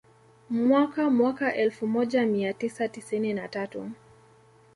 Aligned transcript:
Mwaka 0.49 1.09
mwaka 1.09 1.55
elfu 1.55 1.87
moja 1.87 2.25
mia 2.25 2.53
tisa 2.53 2.87
tisini 2.87 3.33
na 3.33 3.47
tatu 3.47 3.91